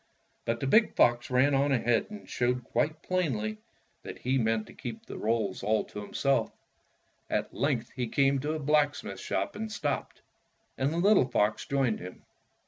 But 0.45 0.59
the 0.59 0.65
big 0.65 0.95
fox 0.95 1.29
ran 1.29 1.53
on 1.53 1.71
ahead 1.71 2.07
and 2.09 2.27
showed 2.27 2.63
quite 2.63 3.03
plainly 3.03 3.59
that 4.01 4.17
he 4.17 4.39
meant 4.39 4.65
to 4.65 4.73
keep 4.73 5.05
the 5.05 5.15
rolls 5.19 5.57
86 5.61 5.61
Fairy 5.61 5.73
Tale 5.73 5.81
Foxes 5.81 5.95
all 5.95 6.01
to 6.01 6.05
himself. 6.05 6.51
At 7.29 7.53
length 7.53 7.91
he 7.95 8.07
came 8.07 8.39
to 8.39 8.53
a 8.53 8.59
black 8.59 8.95
smith's 8.95 9.21
shop 9.21 9.55
and 9.55 9.71
stopped, 9.71 10.23
and 10.75 10.91
the 10.91 10.97
little 10.97 11.27
fox 11.29 11.67
joined 11.67 11.99
him. 11.99 12.23